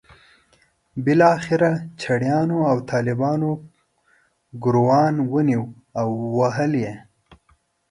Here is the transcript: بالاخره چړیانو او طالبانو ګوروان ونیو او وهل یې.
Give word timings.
بالاخره 1.03 1.71
چړیانو 2.01 2.57
او 2.71 2.77
طالبانو 2.91 3.49
ګوروان 4.63 5.15
ونیو 5.31 5.63
او 5.99 6.07
وهل 6.37 6.71
یې. 6.83 6.93